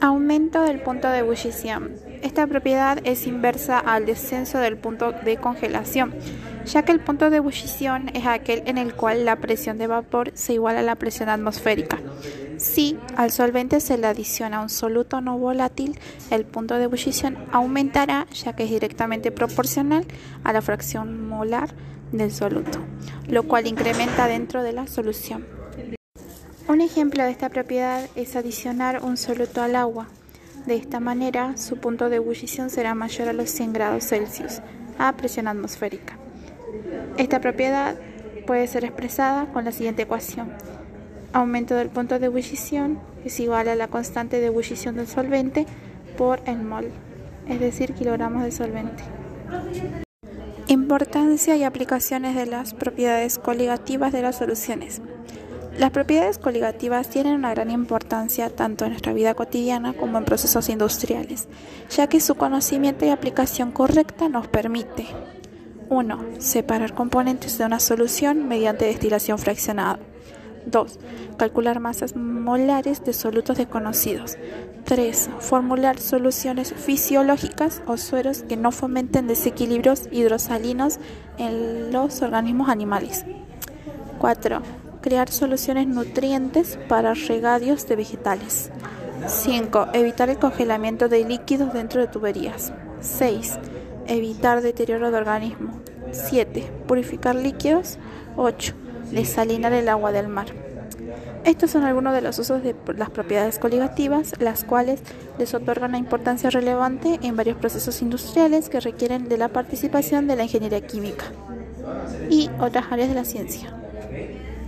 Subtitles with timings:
[0.00, 1.92] Aumento del punto de ebullición.
[2.22, 6.14] Esta propiedad es inversa al descenso del punto de congelación,
[6.64, 10.32] ya que el punto de ebullición es aquel en el cual la presión de vapor
[10.34, 11.98] se iguala a la presión atmosférica.
[12.56, 15.98] Si al solvente se le adiciona un soluto no volátil,
[16.30, 20.04] el punto de ebullición aumentará, ya que es directamente proporcional
[20.42, 21.70] a la fracción molar
[22.12, 22.80] del soluto,
[23.28, 25.57] lo cual incrementa dentro de la solución.
[26.68, 30.06] Un ejemplo de esta propiedad es adicionar un soluto al agua.
[30.66, 34.60] De esta manera, su punto de ebullición será mayor a los 100 grados Celsius
[34.98, 36.18] a presión atmosférica.
[37.16, 37.96] Esta propiedad
[38.46, 40.52] puede ser expresada con la siguiente ecuación.
[41.32, 45.64] Aumento del punto de ebullición es igual a la constante de ebullición del solvente
[46.18, 46.90] por el mol,
[47.48, 49.04] es decir, kilogramos de solvente.
[50.66, 55.00] Importancia y aplicaciones de las propiedades coligativas de las soluciones.
[55.78, 60.68] Las propiedades coligativas tienen una gran importancia tanto en nuestra vida cotidiana como en procesos
[60.68, 61.46] industriales,
[61.88, 65.06] ya que su conocimiento y aplicación correcta nos permite
[65.88, 66.18] 1.
[66.40, 70.00] Separar componentes de una solución mediante destilación fraccionada.
[70.66, 70.98] 2.
[71.36, 74.36] Calcular masas molares de solutos desconocidos.
[74.82, 75.30] 3.
[75.38, 80.98] Formular soluciones fisiológicas o sueros que no fomenten desequilibrios hidrosalinos
[81.38, 83.24] en los organismos animales.
[84.18, 88.70] 4 crear soluciones nutrientes para regadios de vegetales.
[89.26, 89.88] 5.
[89.92, 92.72] Evitar el congelamiento de líquidos dentro de tuberías.
[93.00, 93.58] 6.
[94.06, 95.80] Evitar deterioro de organismo.
[96.12, 96.70] 7.
[96.86, 97.98] Purificar líquidos.
[98.36, 98.74] 8.
[99.10, 100.46] Desalinar el agua del mar.
[101.44, 105.00] Estos son algunos de los usos de las propiedades coligativas, las cuales
[105.38, 110.36] les otorgan una importancia relevante en varios procesos industriales que requieren de la participación de
[110.36, 111.24] la ingeniería química
[112.28, 113.74] y otras áreas de la ciencia.